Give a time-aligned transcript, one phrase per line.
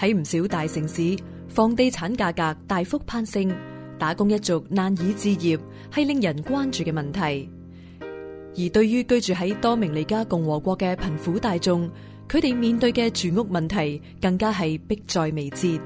[0.00, 1.14] 喺唔少大城市，
[1.46, 3.52] 房地產價格大幅攀升，
[3.98, 5.60] 打工一族難以置業，
[5.92, 7.50] 係令人關注嘅問題。
[8.00, 11.86] 而對於居住喺多明尼加共和國嘅貧苦大眾，
[12.30, 15.78] 佢哋面對嘅住屋問題更加係迫在眉睫。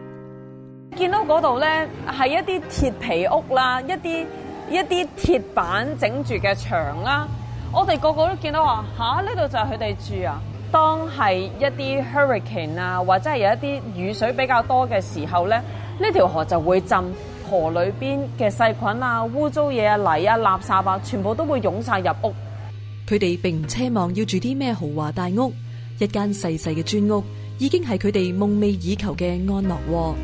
[0.95, 4.27] 見到嗰度咧，係一啲鐵皮屋啦，一啲
[4.71, 7.27] 一啲鐵板整住嘅牆啦，
[7.73, 10.41] 我哋個個都見到話，吓，呢度就係佢哋住啊！
[10.75, 15.57] 當係一啲 hurricane 啊，或者係有一啲雨水比較多嘅時候咧，
[16.01, 16.99] 呢條河就會浸，
[17.49, 22.35] 河裏邊嘅細菌啊、污糟嘢啊、泥啊、垃圾啊，全部都會湧晒入屋。
[23.07, 25.53] 佢哋並唔奢望要住啲咩豪華大屋，
[26.01, 27.23] 一間細細嘅磚屋
[27.61, 30.15] 已經係佢哋夢寐以求嘅安樂窩。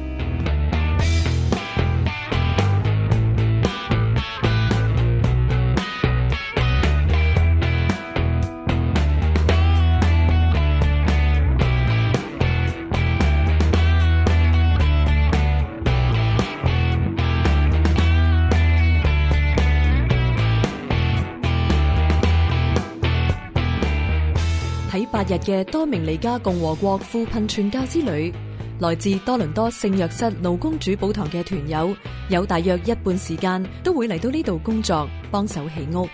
[25.31, 28.33] 日嘅多名利加共和国富贫传教之旅，
[28.81, 31.95] 来自多伦多圣约室劳公主宝堂嘅团友，
[32.31, 36.09] 有大约一半时间都会嚟到呢度工作，帮手起屋。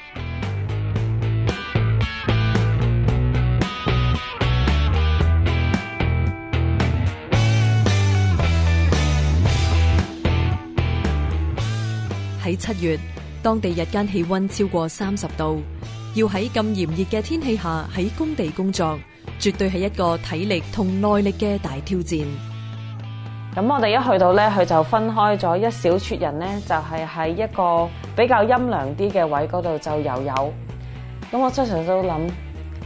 [12.44, 12.98] 喺七月，
[13.42, 15.62] 当地日间气温超过三十度。
[16.17, 18.98] 要喺咁炎热嘅天气下喺工地工作，
[19.39, 22.19] 绝对系一个体力同耐力嘅大挑战。
[23.55, 30.53] 咁我哋一去到咧，佢就分开咗一小撮人咧，就系喺一个比较阴凉啲嘅位嗰度就游游。
[31.31, 32.31] 咁我出常都谂，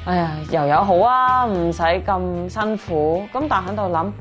[0.07, 3.23] 哎呀，游游好啊，唔使咁辛苦。
[3.33, 4.13] 咁但喺度谂。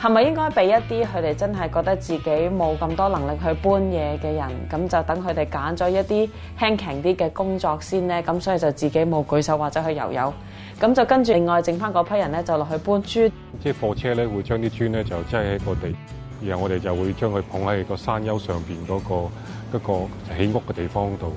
[0.00, 6.28] 係咪應該俾一啲佢哋真係覺得自己冇咁多能力去搬嘢嘅人，咁就等佢哋揀咗一啲
[6.58, 8.20] 輕強啲嘅工作先咧？
[8.22, 10.34] 咁所以就自己冇舉手或者去遊遊，
[10.80, 13.30] 咁就跟住另外剩翻嗰批人咧，就落去搬磚。
[13.62, 15.94] 即係貨車咧會將啲磚咧就擠喺個地，
[16.42, 19.30] 然後我哋就會將佢捧喺個山丘上邊嗰個
[19.72, 19.94] 一個
[20.36, 21.32] 起屋嘅地方度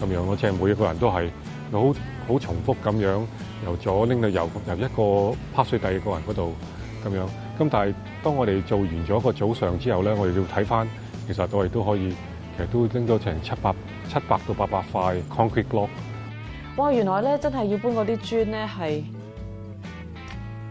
[0.00, 0.36] 咁樣咯。
[0.36, 1.28] 即係每一個人都係
[1.72, 1.80] 好
[2.28, 3.20] 好重複咁樣
[3.64, 6.54] 由左拎到右，由一個拍碎第二個人嗰度。
[7.04, 7.20] 咁樣，
[7.58, 10.88] 咁但係當我哋做完咗個早上之後咧，我哋要睇翻，
[11.26, 12.16] 其實我哋都可以，
[12.56, 13.74] 其實都拎到成七百
[14.08, 15.88] 七百到八百塊 concrete block。
[16.76, 16.90] 哇！
[16.90, 19.02] 原來咧真係要搬嗰啲磚咧，係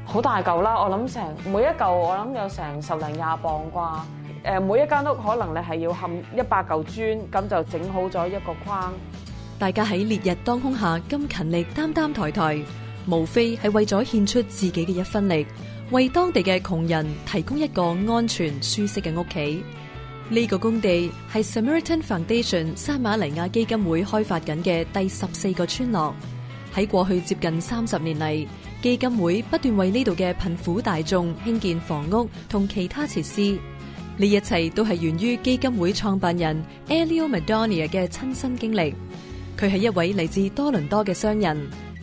[0.05, 0.75] 好大嚿啦。
[0.81, 3.99] 我諗成每一嚿，我諗有成十零廿磅啩。
[4.43, 8.91] 誒，每一間屋可能你係要冚一百嚿磚，咁就整好咗一個框。
[9.59, 12.59] 大家喺烈日當空下咁勤力擔擔抬抬，
[13.09, 15.45] 無非係為咗獻出自己嘅一分力。
[15.93, 19.63] 为当地嘅穷人提供一个安全舒适嘅屋企，
[20.27, 26.11] 呢个工地系 Samaritan Foundation 山马尼亚基金会开发紧嘅第十四个村落。
[26.73, 28.43] 喺过去接近三十年嚟，
[28.81, 33.55] 基金会不断为呢度嘅贫苦大众兴建房屋同其他设施。
[34.17, 38.95] 呢一切都系源于基金会创办人 a l i e l m a d o n i a 嘅亲身经历。
[39.55, 41.55] 佢系一位嚟自多伦多嘅商人。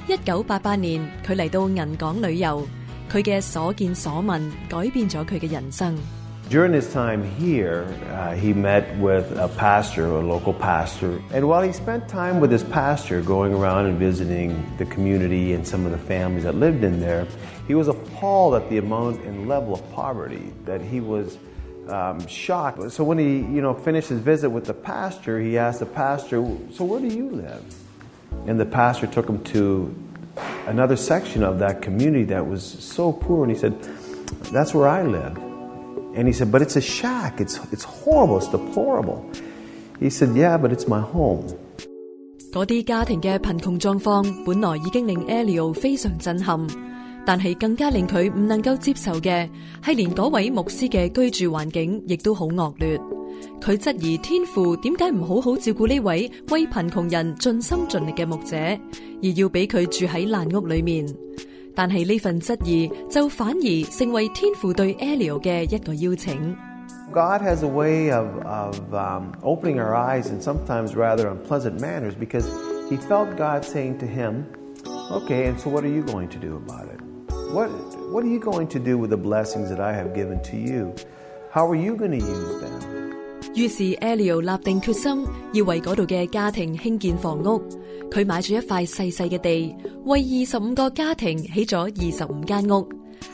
[0.07, 2.65] 一九八八年，佢嚟到银港旅游。
[3.12, 4.03] During his
[6.93, 11.21] time here, uh, he met with a pastor, a local pastor.
[11.32, 15.66] And while he spent time with his pastor, going around and visiting the community and
[15.66, 17.26] some of the families that lived in there,
[17.66, 21.37] he was appalled at the amount and level of poverty that he was
[21.88, 22.92] um, shocked.
[22.92, 26.37] So when he, you know, finished his visit with the pastor, he asked the pastor,
[26.72, 27.75] "So where do you live?"
[28.47, 29.92] And the pastor took him to
[30.67, 33.75] another section of that community that was so poor, and he said,
[34.53, 35.37] That's where I live.
[36.15, 37.41] And he said, But it's a shack.
[37.41, 38.39] It's, it's horrible.
[38.39, 39.29] It's deplorable.
[39.99, 41.47] He said, Yeah, but it's my home.
[42.53, 46.66] 嗰啲家庭嘅貧窮狀況，本來已經令 Elio 非常震撼，
[47.25, 49.49] 但係更加令佢唔能夠接受嘅
[49.81, 53.01] 係連嗰位牧師嘅居住環境亦都好惡劣。
[53.60, 61.07] 佢质疑天父点解唔好好照顾呢位为贫穷人尽心尽力嘅牧者，而要俾佢住喺烂屋里面。
[61.75, 66.37] 但系呢份质疑就反而成为天父对 a l i e l 嘅一个邀请。
[67.13, 68.78] God has a way of of
[69.42, 72.47] opening our eyes in sometimes rather unpleasant manners because
[72.89, 74.45] he felt God saying to him,
[75.10, 77.01] okay, and so what are you going to do about it?
[77.53, 77.69] What
[78.13, 80.95] what are you going to do with the blessings that I have given to you?
[81.53, 83.09] How are you going to use them?
[83.54, 87.60] 于是，Alio 立定决心要为嗰度嘅家庭兴建房屋。
[88.10, 92.87] 佢买咗一块细细嘅地，为二十五个家庭起咗二十五间屋。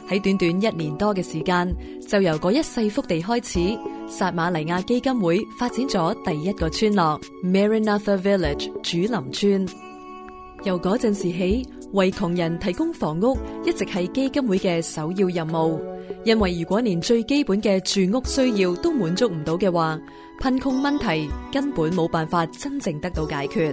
[0.08, 1.74] 喺短短一年多嘅时间，
[2.06, 3.76] 就由嗰一细幅地开始，
[4.08, 9.85] 撒马尼亚基金会发展咗第一个村落 m a r i n a t h a Village 主林村。
[10.64, 15.80] 由嗰阵时起，为穷人提供房屋一直系基金会嘅首要任务。
[16.24, 19.98] 因为如果连最基本嘅住屋需要都满足唔到嘅话，
[20.40, 23.72] 贫穷问题根本冇办法真正得到解决。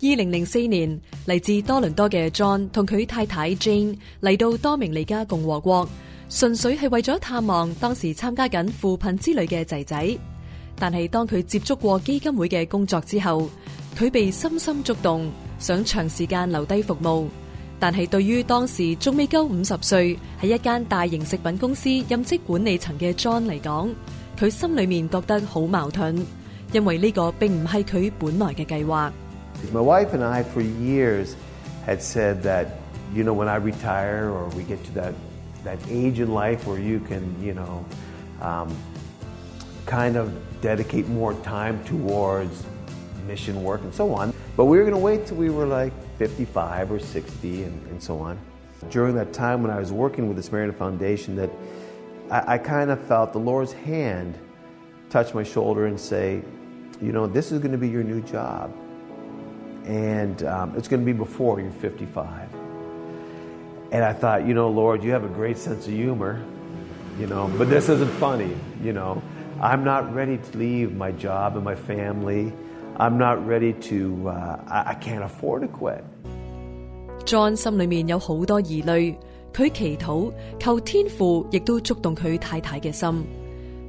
[0.00, 0.88] 二零零四年，
[1.26, 5.88] 嚟自多伦多嘅 John 同佢太太 Jane 嚟到多明尼加共和国，
[6.28, 10.18] 纯粹系为咗探望当时参加紧扶贫之旅嘅仔仔。
[10.76, 13.50] 但系当佢接触过基金会嘅工作之后，
[13.98, 15.28] 佢被深深触动，
[15.58, 17.28] 想长时间留低服务。
[17.80, 23.90] 但系对于当时仲未够五十岁喺一间大型食品公司任职管理层嘅 John 嚟讲，
[24.38, 26.16] 佢心里面觉得好矛盾，
[26.70, 29.12] 因为呢个并唔系佢本来嘅计划。
[29.60, 31.34] Because my wife and I, for years,
[31.84, 32.76] had said that,
[33.12, 35.14] you know, when I retire or we get to that,
[35.64, 37.84] that age in life where you can, you know,
[38.40, 38.76] um,
[39.86, 42.64] kind of dedicate more time towards
[43.26, 44.32] mission work and so on.
[44.56, 48.00] But we were going to wait till we were like 55 or 60 and, and
[48.02, 48.38] so on.
[48.90, 51.50] During that time when I was working with the Samaritan Foundation, that
[52.30, 54.38] I, I kind of felt the Lord's hand
[55.10, 56.42] touch my shoulder and say,
[57.02, 58.72] you know, this is going to be your new job
[59.88, 62.26] and um, it's going to be before you're 55.
[63.90, 66.40] And I thought, you know, Lord, you have a great sense of humor,
[67.18, 69.22] you know, but this isn't funny, you know.
[69.62, 72.52] I'm not ready to leave my job and my family.
[72.96, 76.04] I'm not ready to, uh, I, I can't afford to quit.
[77.24, 77.56] John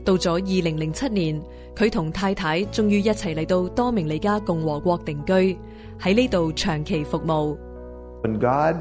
[0.10, 1.40] 到咗二零零七年，
[1.76, 5.32] 佢同太太终于一齐嚟到多明尼加共和国定居，
[6.02, 7.56] 喺呢度长期服务。
[8.24, 8.78] When God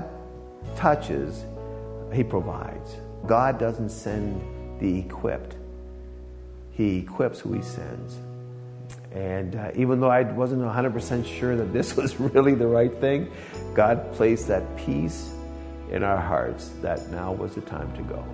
[0.74, 1.44] touches,
[2.10, 2.96] He provides.
[3.26, 4.40] God doesn't send
[4.80, 5.56] the equipped.
[6.74, 8.16] He equips who He sends.
[9.14, 13.28] And uh, even though I wasn't 100% sure that this was really the right thing,
[13.74, 15.30] God placed that peace
[15.92, 18.24] in our hearts that now was the time to go.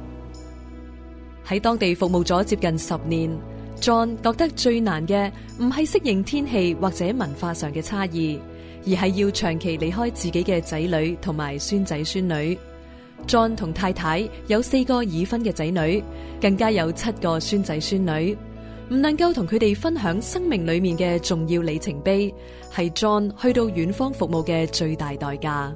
[1.46, 3.30] 喺当地服务咗接近十年
[3.80, 5.30] ，John 觉得最难嘅
[5.60, 8.40] 唔系适应天气或者文化上嘅差异，
[8.86, 12.56] 而系要长期离开自己嘅仔女同埋孙仔孙女。
[13.26, 16.02] John 同太太有四个已婚嘅仔女，
[16.40, 18.36] 更加有七个孙仔孙女，
[18.88, 22.34] 唔能够同佢哋分享生命里面嘅重要里程碑，
[22.74, 25.74] 系 John 去到远方服务嘅最大代价。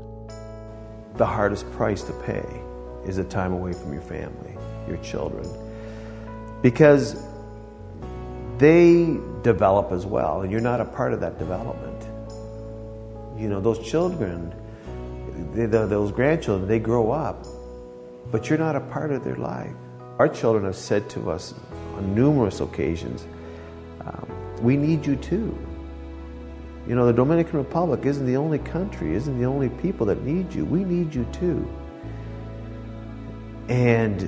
[1.17, 2.45] The hardest to time price pay
[3.05, 3.75] a away family.
[3.75, 5.47] from your is your children
[6.63, 7.23] because
[8.59, 12.03] they develop as well, and you're not a part of that development.
[13.41, 14.53] You know, those children,
[15.55, 17.47] they, the, those grandchildren, they grow up,
[18.33, 19.73] but you're not a part of their life.
[20.19, 21.55] Our children have said to us
[21.95, 23.27] on numerous occasions,
[24.01, 24.29] um,
[24.61, 25.57] We need you too.
[26.89, 30.53] You know, the Dominican Republic isn't the only country, isn't the only people that need
[30.53, 30.65] you.
[30.65, 31.65] We need you too.
[33.69, 34.23] And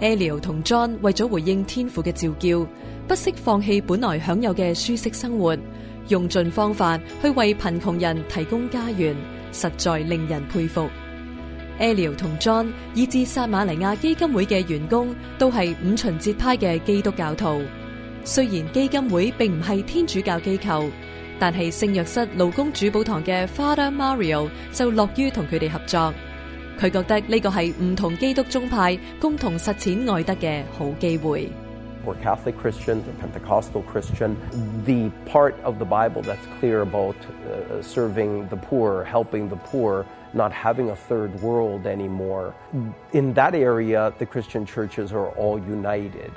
[0.00, 2.66] Ale 同 John 为咗回应天父嘅召叫，
[3.06, 5.56] 不惜放弃本来享有嘅舒适生活，
[6.08, 9.14] 用尽方法去为贫穷人提供家园，
[9.52, 10.88] 实在令人佩服。
[11.78, 17.60] Ale 和 John 以至撒马尼亚基金会嘅员工都系五旬节派嘅基督教徒，
[18.24, 20.86] 虽然基金会并唔系天主教机构。
[21.38, 26.12] 但系圣约室劳工主保堂嘅 Father Mario 就乐于同佢哋合作，
[26.78, 31.48] 佢觉得呢个系唔同基督宗派共同实践爱德嘅好机会。
[32.06, 34.02] We're Catholic c h r i s t i a n Pentecostal c h r i
[34.02, 34.34] s t i a n
[34.84, 37.16] The part of the Bible that's clear about
[37.82, 42.54] serving the poor, helping the poor, not having a third world anymore.
[43.12, 46.30] In that area, the Christian churches are all united。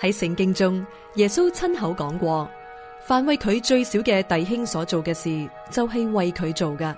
[0.00, 0.84] 喺圣经中，
[1.16, 2.48] 耶稣亲口讲过。
[3.08, 6.94] 范为佢最小嘅弟兄所做嘅事，就系为佢做噶。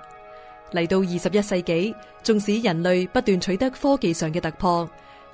[0.72, 4.90] 嚟到二十一世纪，纵使人类不断取得科技上嘅突破，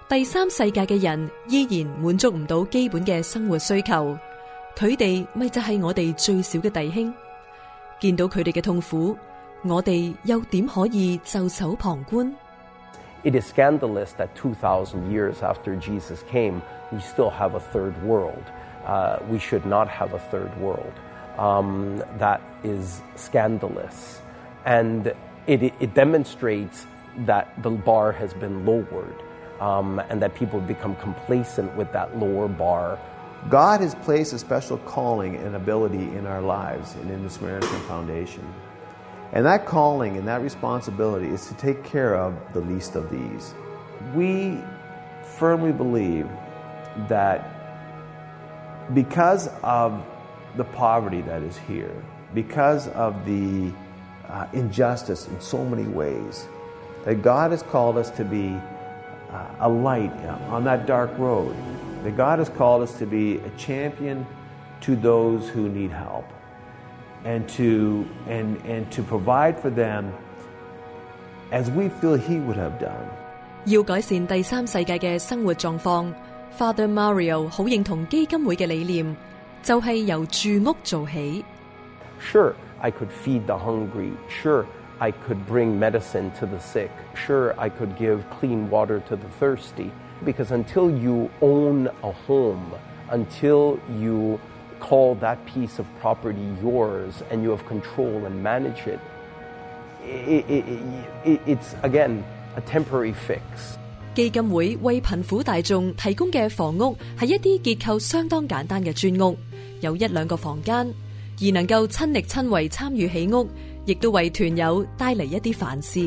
[0.06, 4.18] 第三世界嘅人依然满足唔到基本嘅生活需求。
[4.76, 7.14] 佢哋咪就系我哋最小嘅弟兄。
[7.98, 9.16] 见到佢哋嘅痛苦，
[9.64, 12.30] 我哋又点可以袖手旁观
[13.24, 16.60] ？It is scandalous that two thousand years after Jesus came,
[16.92, 18.44] we still have a third world.
[18.86, 20.92] Uh, we should not have a third world.
[21.38, 24.20] Um, that is scandalous.
[24.64, 25.08] And
[25.48, 26.86] it, it, demonstrates
[27.26, 29.16] that the bar has been lowered
[29.60, 32.98] um, and that people have become complacent with that lower bar.
[33.50, 37.80] God has placed a special calling and ability in our lives and in the Samaritan
[37.82, 38.46] Foundation.
[39.32, 43.52] And that calling and that responsibility is to take care of the least of these.
[44.14, 44.60] We
[45.38, 46.28] firmly believe
[47.08, 47.55] that
[48.94, 50.02] because of
[50.56, 51.94] the poverty that is here,
[52.34, 53.72] because of the
[54.28, 56.46] uh, injustice in so many ways,
[57.04, 58.56] that God has called us to be
[59.30, 60.12] uh, a light
[60.50, 61.54] on that dark road,
[62.04, 64.26] that God has called us to be a champion
[64.82, 66.24] to those who need help
[67.24, 70.12] and to, and, and to provide for them
[71.50, 73.08] as we feel He would have done.
[73.66, 76.06] 要改善第三世界嘅生活狀況。
[76.56, 79.14] Father Mario 好認同基金會嘅理念，
[79.62, 81.44] 就係由住屋做起。
[82.18, 84.12] Sure, I could feed the hungry.
[84.42, 84.64] Sure,
[84.98, 86.88] I could bring medicine to the sick.
[87.14, 89.90] Sure, I could give clean water to the thirsty.
[90.24, 92.64] Because until you own a home,
[93.10, 94.40] until you
[94.80, 98.98] call that piece of property yours and you have control and manage it,
[100.06, 100.64] it, it,
[101.26, 102.22] it it's again
[102.56, 103.76] a temporary fix.
[104.16, 109.36] 基金会为贫苦大众提供嘅房屋系一啲结构相当简单嘅砖屋，
[109.82, 113.46] 有一两个房间，而能够亲力亲为参与起屋，
[113.84, 116.00] 亦都为团友带嚟一啲反思。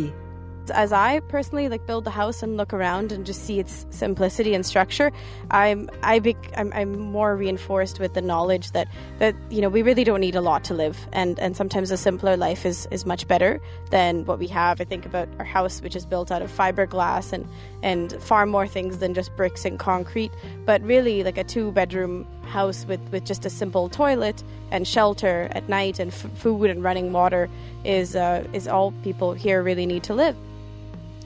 [0.71, 4.53] as I personally like build the house and look around and just see its simplicity
[4.53, 5.11] and structure,
[5.51, 8.87] I'm I be, I'm, I'm more reinforced with the knowledge that
[9.19, 11.97] that you know we really don't need a lot to live, and and sometimes a
[11.97, 13.59] simpler life is is much better
[13.91, 14.81] than what we have.
[14.81, 17.47] I think about our house, which is built out of fiberglass and
[17.81, 20.31] and far more things than just bricks and concrete,
[20.65, 25.47] but really like a two bedroom house with, with just a simple toilet and shelter
[25.51, 27.47] at night and f- food and running water
[27.85, 30.35] is uh, is all people here really need to live.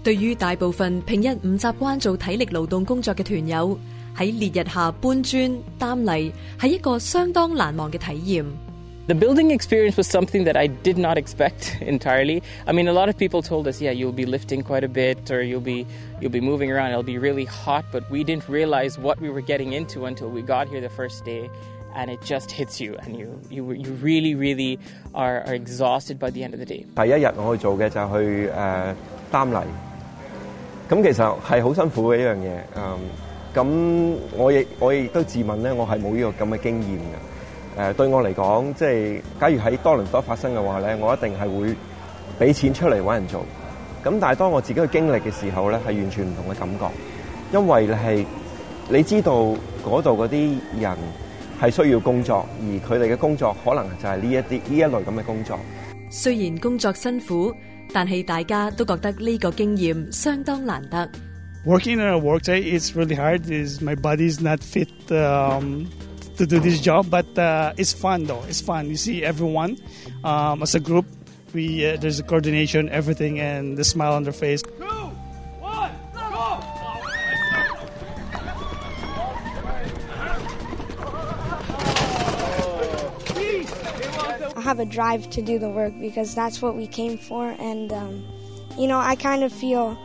[0.03, 0.65] The
[9.19, 12.43] building experience was something that I did not expect entirely.
[12.67, 15.31] I mean, a lot of people told us, yeah, you'll be lifting quite a bit
[15.31, 15.87] or you'll be
[16.19, 19.39] you'll be moving around, it'll be really hot, but we didn't realize what we were
[19.39, 21.49] getting into until we got here the first day
[21.95, 24.77] and it just hits you and you you you really really
[25.15, 26.83] are are exhausted by the end of the day.
[26.95, 28.93] 第一日我去做嘅就去誒
[29.31, 29.65] 擔泥。
[30.89, 36.97] 咁其實係好辛苦嘅一樣嘢，咁我亦我亦都自問咧，我係冇呢個咁嘅經驗
[37.79, 37.89] 嘅。
[37.91, 41.75] 誒對我嚟講，即係假如喺多倫多發生嘅話咧，我一定係會
[42.37, 43.41] 俾錢出嚟揾人做。
[44.03, 46.85] 咁但係當我自己去經歷嘅時候咧，係完全唔同嘅感覺，
[47.57, 48.25] 因為係
[48.89, 49.31] 你知道
[49.85, 50.97] 嗰度嗰啲人
[51.61, 55.57] 係需要工作，而佢哋嘅工作可能就係呢一啲呢一類咁嘅工作。
[56.15, 57.51] 虽然工作辛苦，
[57.91, 61.09] 但系大家都觉得呢个经验相当难得。
[61.65, 63.49] Working on a workday is really hard.
[63.51, 67.25] Is my body is not fit to do this job, but
[67.77, 68.45] it's fun though.
[68.47, 68.87] It's fun.
[68.89, 69.77] You see everyone
[70.23, 71.05] as a group.
[71.51, 74.61] We there's a coordination, everything and the smile on their face.
[84.73, 87.55] have a drive to do the work because that's what we came for.
[87.59, 88.25] And um,
[88.77, 89.95] you know, I kind of feel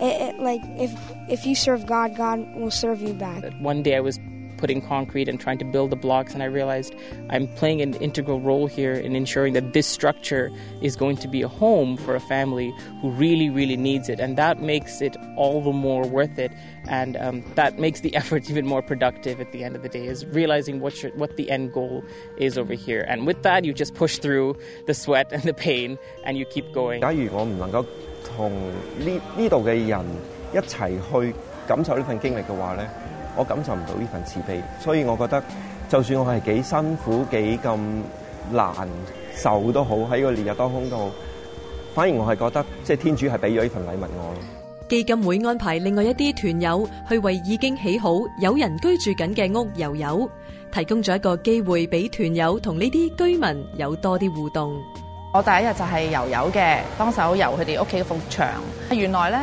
[0.00, 0.92] it, it, like if
[1.28, 3.42] if you serve God, God will serve you back.
[3.60, 4.16] One day I was
[4.62, 6.94] putting concrete and trying to build the blocks, and I realized
[7.30, 10.44] I'm playing an integral role here in ensuring that this structure
[10.88, 12.68] is going to be a home for a family
[13.00, 16.52] who really, really needs it, and that makes it all the more worth it,
[16.86, 20.04] and um, that makes the effort even more productive at the end of the day.
[20.12, 22.04] Is realizing what your, what the end goal
[22.36, 25.98] is over here, and with that, you just push through the sweat and the pain,
[26.24, 27.00] and you keep going.
[27.00, 27.84] 假如我唔能夠
[28.24, 28.52] 同
[29.00, 30.06] 呢呢度嘅人
[30.54, 31.34] 一齊去
[31.66, 32.86] 感受呢份經歷嘅話咧。
[33.36, 35.42] 我感受唔到呢份慈悲，所以我觉得，
[35.88, 37.78] 就算我系几辛苦、几咁
[38.50, 38.72] 难
[39.34, 41.10] 受都好，喺个烈日当空都好，
[41.94, 44.36] 反而我系觉得，即系天主系俾咗呢份礼物我咯。
[44.88, 48.10] 基金会安排另外一啲团友去为已经起好、
[48.40, 50.30] 有人居住紧嘅屋游友，
[50.70, 54.74] 提供咗一个机会俾团友同呢啲居民有多啲互动。
[55.32, 58.46] 我第一日就系游友嘅，当手游佢哋屋企嘅幅墙。
[58.90, 59.38] 原来咧。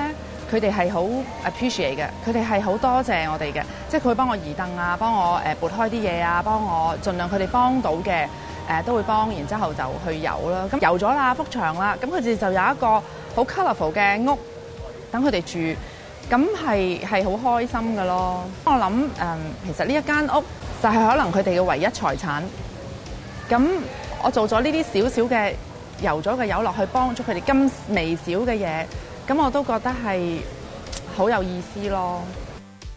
[0.52, 1.04] 佢哋係好
[1.48, 8.26] appreciate 嘅，佢哋係好多謝我哋嘅，即係佢幫我移凳啊，幫我誒撥開啲嘢啊，幫我盡量佢哋幫到嘅
[8.68, 10.68] 誒都會幫，然之後就去遊啦。
[10.72, 12.88] 咁遊咗啦，幅牆啦，咁佢哋就有一個
[13.36, 14.38] 好 colourful 嘅屋
[15.12, 15.60] 等佢哋住，
[16.36, 18.44] 咁係係好開心噶咯。
[18.66, 19.10] 我諗誒，
[19.68, 20.44] 其實呢一間屋
[20.82, 22.42] 就係可能佢哋嘅唯一財產。
[23.48, 23.70] 咁
[24.24, 25.54] 我做咗呢啲少少嘅
[26.02, 28.84] 遊咗嘅遊落去，幫咗佢哋咁微小嘅嘢。
[29.30, 30.40] 咁我都覺得係
[31.16, 32.24] 好有意思咯。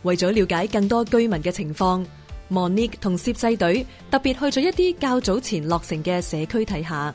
[0.04, 2.02] 為咗了解更多居民嘅情況
[2.50, 7.14] ，Monique 同攝制隊特別去咗一啲較早前落成嘅社區睇下。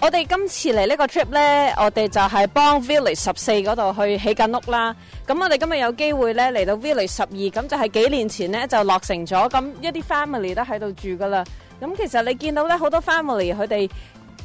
[0.00, 4.92] 我哋今次嚟呢個 trip 呢，我哋就係幫 Village 十四嗰度去起間屋啦。
[5.24, 11.44] 咁我哋今日有機會呢嚟到 Village 十二，咁就係幾年前呢就落成咗，咁一啲 family 都喺度住噶啦。
[11.80, 13.88] 咁其實你見到呢好多 family 佢哋。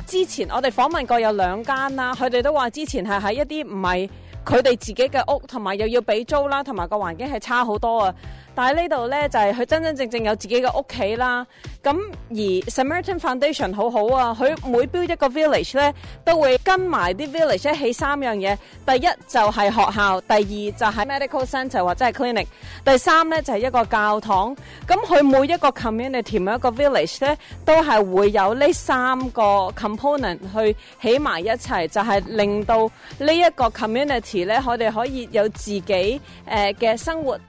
[0.07, 4.09] 之前我哋訪問過有兩間啦，佢哋都話之前係喺一啲唔係
[4.45, 8.13] 佢哋自己嘅屋，同埋又要俾租啦，同埋個環境係差好多啊。
[8.59, 11.45] 但系呢度咧，就係佢真真正正有自己嘅屋企啦。
[11.83, 15.93] 咁而 s a m a e i t o n Foundation 好好啊，佢每 build 一個 village 咧，
[16.25, 18.57] 都會跟埋啲 village 一起三樣嘢。
[18.83, 22.47] 第一就係學校，第二就係 medical c e n t e r 或者係 clinic，
[22.83, 24.55] 第三咧就係一個教堂。
[24.87, 29.41] 咁佢每一個 community 一個 village 咧，都係會有呢三個
[29.79, 37.39] component 去起埋一齊，就係令到呢一個 community 咧，我哋可以有自己诶嘅生活。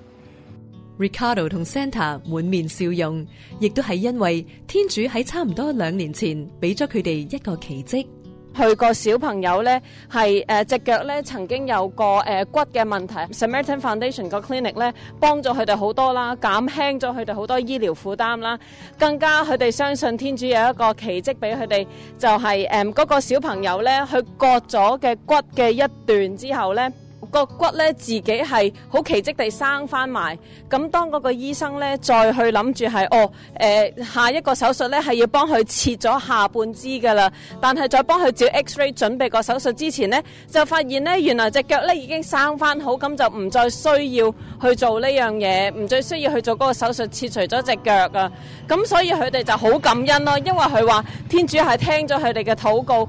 [0.97, 3.25] Ricardo 同 Santa 满面笑容，
[3.59, 8.07] 亦都系因为天主喺差唔多两年前俾咗佢哋一个奇迹。
[8.55, 18.57] 佢个小朋友咧系诶只脚咧曾经有个诶骨嘅问题，Smartin a Foundation 个 clinic 咧帮咗佢哋好多啦，减轻咗佢哋好多医疗负担啦，
[18.97, 21.85] 更加佢哋相信天主有一个奇迹俾佢哋，
[22.17, 26.89] 就系诶嗰个小朋友咧去割咗嘅骨嘅一段之后咧。
[27.31, 30.37] 个骨咧自己系好奇迹地生翻埋，
[30.69, 48.31] 咁当嗰个医生咧再去谂住系哦，诶下一个手术咧系要帮佢切咗下半肢噶啦，但系再帮佢照 X ray 准备个手术之前咧，就发现咧原来只脚咧已经生翻好，咁就唔再需要去做呢样嘢，唔再需要去做嗰个手术切除咗只脚啊，
[48.67, 53.07] 咁所以佢哋就好感恩咯，因为佢话天主系听咗佢哋嘅祷告。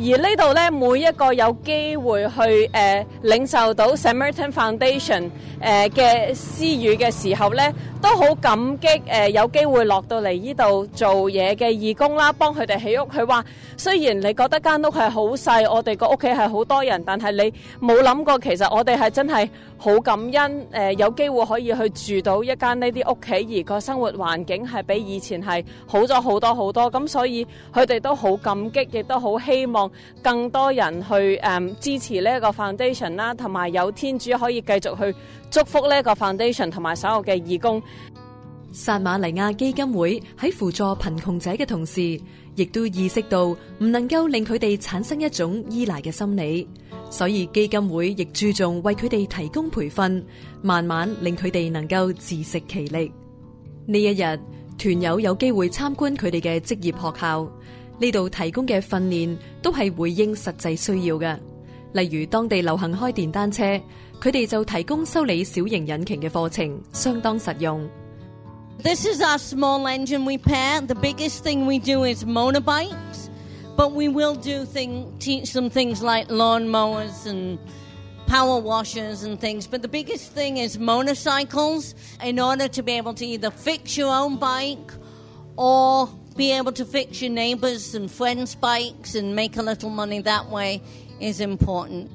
[0.00, 5.28] 而呢度咧，每一个有机会去诶领受到 s a m a r i t a n Foundation
[5.60, 7.72] 诶嘅私语嘅时候咧。
[8.00, 13.00] 都好感激誒，有机会落到嚟呢度做嘢嘅义工啦，帮佢哋起屋。
[13.02, 13.44] 佢话
[13.76, 17.52] 虽然你觉得间屋系好细，我哋个屋企系好多人，但系你
[17.84, 20.32] 冇谂过，其实我哋系真系好感恩
[20.72, 26.90] 誒，有机会可以去住到一间呢啲屋企，而个生活环境系比以前系好咗好多好多。
[26.92, 29.90] 咁所以佢哋都好感激，亦都好希望
[30.22, 35.14] 更多人去誒支持呢一 foundation 啦，同埋有天主可以继续去
[35.50, 37.82] 祝福呢一 foundation 同埋所有嘅义工。
[38.78, 42.16] 撒马尼亚基金会喺扶助贫穷者嘅同时，
[42.54, 46.64] 亦都意识到唔能够令佢哋产生一种依赖嘅心理，
[47.10, 50.24] 所以基金会亦注重为佢哋提供培训，
[50.62, 53.10] 慢慢令佢哋能够自食其力。
[53.86, 54.38] 呢一日
[54.78, 57.50] 团友有机会参观佢哋嘅职业学校，
[57.98, 61.36] 呢度提供嘅训练都系回应实际需要嘅，
[61.94, 63.64] 例如当地流行开电单车，
[64.22, 67.84] 佢哋就提供修理小型引擎嘅课程，相当实用。
[68.82, 70.80] This is our small engine repair.
[70.80, 73.28] The biggest thing we do is motorbikes,
[73.76, 77.58] but we will do thing, teach them things like lawnmowers and
[78.28, 79.66] power washers and things.
[79.66, 84.14] But the biggest thing is motorcycles in order to be able to either fix your
[84.14, 84.92] own bike
[85.56, 90.20] or be able to fix your neighbors and friends' bikes and make a little money
[90.20, 90.80] that way
[91.18, 92.12] is important.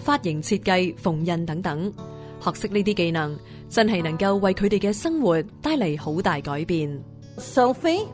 [0.00, 1.92] 发型设计、缝纫等等，
[2.40, 7.00] 学识呢啲技能真系能够为佢哋嘅生活带嚟好大改变。
[7.38, 8.06] Sophie,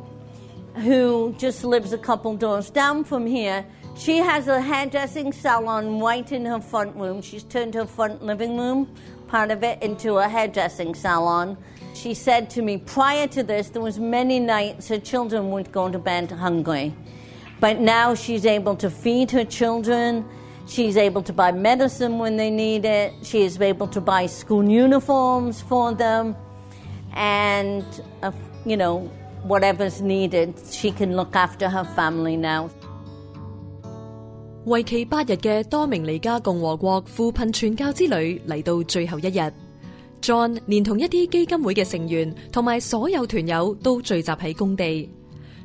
[0.74, 3.64] who just lives a couple doors down from here,
[3.96, 7.22] she has a hairdressing salon right in her front room.
[7.22, 8.88] She's turned her front living room,
[9.28, 11.56] part of it, into a hairdressing salon.
[11.94, 15.88] She said to me, prior to this, there was many nights her children would go
[15.88, 16.94] to bed hungry.
[17.60, 20.24] But now she's able to feed her children
[20.68, 20.92] 为
[34.82, 39.40] 期八日嘅多明尼加共和国扶贫传教之旅嚟到最后一日
[40.20, 45.08] ，John 连同一啲基金会嘅成员同埋所有团友都聚集喺工地，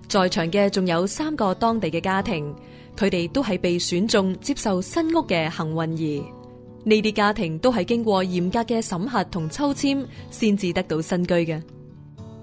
[0.08, 2.56] 在场嘅仲有三个当地嘅家庭。
[2.98, 6.26] 佢哋都系被选中接受新屋嘅幸运儿。
[6.84, 11.62] 呢啲家庭都系经过严格嘅审核同抽签，先至得到新居嘅。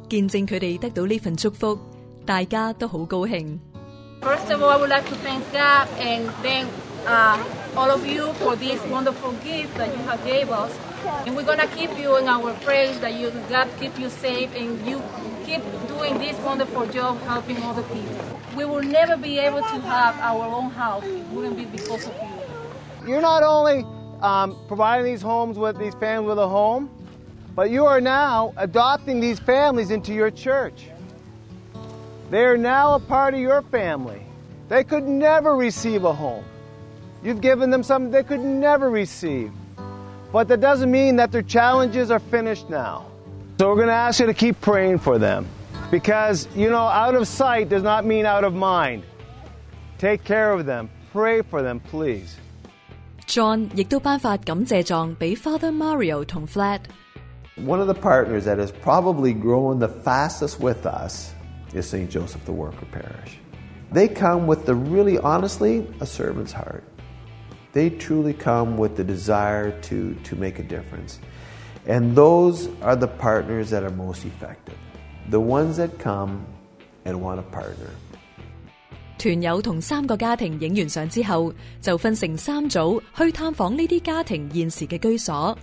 [0.09, 1.79] 见证佢哋得到呢份祝福，
[2.25, 3.59] 大家都好高兴。
[4.23, 6.67] First of all, I would like to thank God and thank
[7.77, 10.71] all of you for this wonderful gift that you have gave us.
[11.27, 14.53] And we're going to keep you in our prayers that you God keep you safe
[14.55, 15.03] and you
[15.45, 18.41] keep doing this wonderful job helping other people.
[18.57, 21.05] We will never be able to have our own house.
[21.05, 23.09] It wouldn't be because of you.
[23.11, 23.85] You're not only
[24.21, 26.91] um, providing these homes with these families with a home,
[27.55, 30.89] but you are now adopting these families into your church.
[32.31, 34.23] They are now a part of your family.
[34.69, 36.45] They could never receive a home.
[37.23, 39.51] You've given them something they could never receive.
[40.33, 43.07] But that doesn't mean that their challenges are finished now.
[43.59, 45.47] So we're going to ask you to keep praying for them.
[45.91, 49.05] Because, you know, out of sight does not mean out of mind.
[49.97, 50.91] Take care of them.
[51.13, 52.37] Pray for them, please.
[53.27, 56.81] John 亦都頒發感謝狀俾 Father Mario 同 Flat。
[57.57, 61.33] One of the partners that has probably grown the fastest with us
[61.75, 62.09] is St.
[62.09, 63.39] Joseph the Worker Parish.
[63.91, 66.85] They come with the really, honestly, a servant's heart.
[67.79, 71.21] They truly come with the desire to, to make a difference.
[71.87, 74.75] And those are the partners that are most effective.
[75.31, 76.41] The ones that come
[77.05, 77.91] and want to partner.
[79.17, 85.57] 團友同三個家庭影完相之後，就分成三組去探訪呢啲家庭現時嘅居所。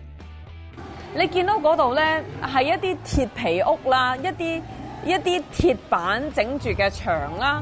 [1.17, 4.61] 你見到嗰度咧係一啲鐵皮屋啦，一啲
[5.05, 7.61] 一啲鐵板整住嘅牆啦。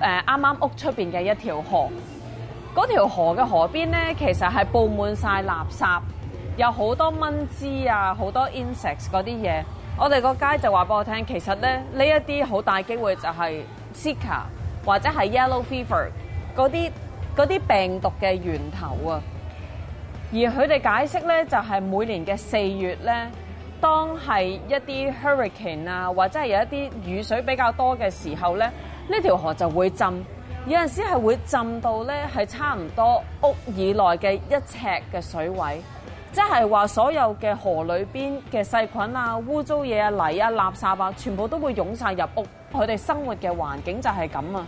[0.00, 1.88] 誒啱啱屋出邊嘅一條河，
[2.74, 6.00] 嗰條河嘅河邊咧，其實係佈滿晒垃圾，
[6.56, 9.62] 有好多蚊枝啊，好多 insect 嗰啲嘢。
[9.96, 13.60] 我哋個街就話俾我聽，其實咧呢一啲好大機會就係
[13.94, 14.42] Zika
[14.84, 16.08] 或者係 yellow fever
[16.56, 16.90] 嗰啲
[17.36, 19.22] 嗰啲病毒嘅源頭啊。
[20.32, 23.30] 而佢哋解釋咧，就係每年嘅四月咧，
[23.80, 28.68] 當係一啲 hurricane 啊，或者係有一啲雨水比較多嘅時候咧。
[29.08, 30.06] 呢條河就會浸，
[30.66, 34.78] 有陣時係會浸到咧，係差唔多屋以內嘅一尺
[35.12, 35.82] 嘅水位，
[36.32, 44.66] 即係話所有嘅河裏邊嘅細菌啊、污糟嘢啊、泥啊、垃圾啊，全部都會湧晒入屋，佢哋生活嘅環境就係咁啊！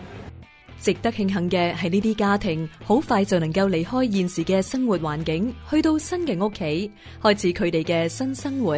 [0.79, 8.77] 值得慶幸嘅係呢啲家庭好快就能夠離開現時嘅生活環境，去到新嘅屋企，開始佢哋嘅新生活。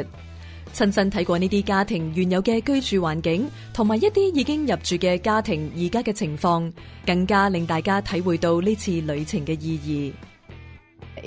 [0.70, 0.74] It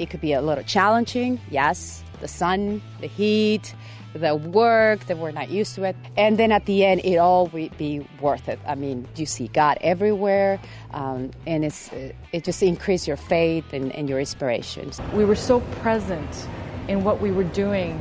[0.10, 2.04] could be a little challenging, yes.
[2.22, 3.76] The sun, the heat,
[4.14, 7.48] the work that we're not used to it, and then at the end, it all
[7.48, 8.60] would be worth it.
[8.68, 10.60] I mean, you see God everywhere,
[10.94, 15.02] um, and it's uh, it just increases your faith and, and your inspirations.
[15.16, 16.48] We were so present
[16.88, 18.00] in what we were doing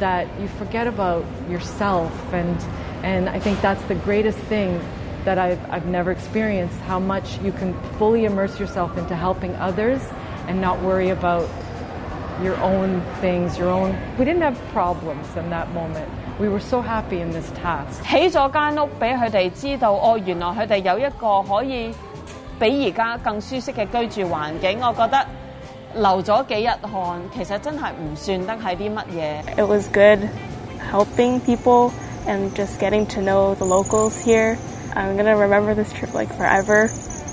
[0.00, 2.12] that you forget about yourself.
[2.32, 2.58] And,
[3.04, 4.80] and I think that's the greatest thing
[5.24, 10.00] that I've, I've never experienced how much you can fully immerse yourself into helping others
[10.46, 11.48] and not worry about
[12.42, 13.90] your own things, your own.
[14.16, 16.08] We didn't have problems in that moment.
[16.38, 18.00] We were so happy in this task.
[25.98, 29.42] 流咗幾日汗，其實真係唔算得係啲乜嘢。
[29.56, 30.20] It was good
[30.92, 31.90] helping people
[32.26, 34.56] and just getting to know the locals here.
[34.94, 36.86] I'm gonna remember this trip like forever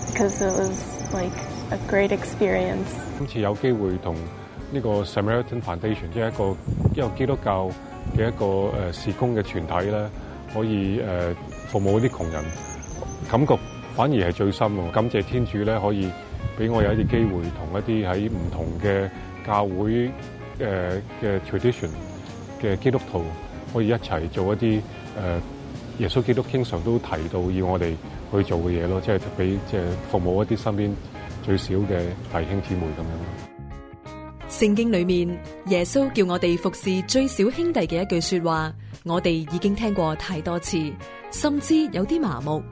[0.10, 1.32] because it was like
[1.72, 2.90] a great experience.
[3.20, 4.16] 今次有機會同
[4.72, 6.58] 呢個 Samaritan Foundation，即係一個
[6.96, 7.70] 一個基督教
[8.18, 10.10] 嘅一個誒事工嘅團體咧，
[10.54, 11.36] 可以誒
[11.68, 12.44] 服務啲窮人，
[13.32, 13.58] 感覺
[13.96, 14.90] 反而係最深喎。
[14.92, 16.10] 感謝天主咧，可以。
[16.58, 19.10] 俾我有一啲機會，同一啲喺唔同嘅
[19.46, 20.10] 教會
[20.60, 21.90] 嘅嘅 tradition
[22.62, 23.24] 嘅基督徒，
[23.74, 24.82] 可以一齊做一啲誒
[26.00, 27.90] 耶穌基督經常都提到要我哋
[28.32, 30.92] 去做嘅嘢咯，即系俾即系服務一啲身邊
[31.44, 32.00] 最少嘅
[32.34, 33.12] 弟兄姊妹咁樣。
[34.48, 35.28] 聖經裏面
[35.68, 40.78] 耶穌叫我哋服侍最小兄弟嘅一句说話，我哋已經聽過太多次，
[41.32, 42.64] 甚至有啲麻木。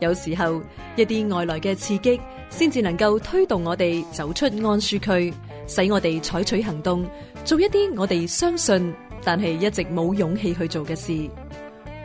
[0.00, 0.60] 有时候
[0.96, 5.34] 一啲外来嘅刺激，先至能够推动我哋走出安舒区，
[5.66, 7.06] 使我哋采取行动，
[7.44, 11.28] 做一啲我哋相信但系一直冇勇气去做嘅事。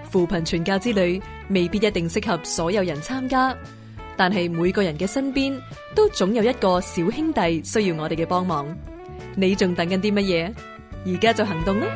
[0.09, 3.57] 扶贫全教之旅未必一定适合所有人参加，
[4.17, 5.57] 但系每个人嘅身边
[5.95, 8.67] 都总有一个小兄弟需要我哋嘅帮忙。
[9.37, 10.53] 你仲等紧啲乜嘢？
[11.07, 11.87] 而家就行动啦！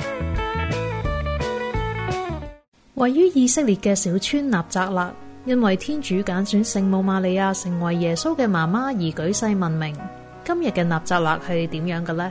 [2.95, 5.13] 位于以色列嘅小村纳扎勒。
[5.45, 9.95] 因为天主拣选圣母玛利亚成为耶稣嘅妈妈而举世闻名。
[10.43, 12.29] 今日嘅纳扎勒系点样嘅呢？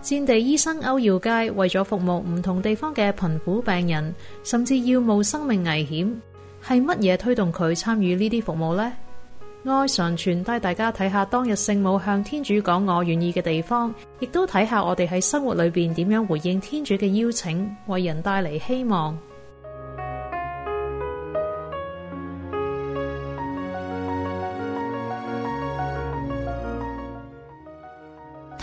[0.00, 4.14] 战地医生欧耀佳为咗服务唔同地方嘅贫苦病人，
[4.44, 6.14] 甚至要冒生命危险，
[6.66, 8.92] 系乜嘢推动佢参与呢啲服务呢？
[9.64, 19.18] 爱常传带大家睇下当日圣母向天主讲我愿意嘅地方，亦都睇下我哋喺生活里边点样回应天主嘅邀请，为人带嚟希望。